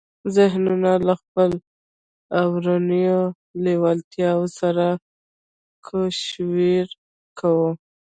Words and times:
ذهنونه 0.35 0.91
له 1.07 1.13
خپلو 1.21 1.57
اورنيو 2.41 3.21
لېوالتیاوو 3.63 4.47
سره 4.59 4.85
کوشير 5.87 6.87
کړو. 7.39 7.69